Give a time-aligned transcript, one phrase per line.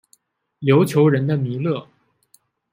[0.61, 1.87] 琉球人的弥勒。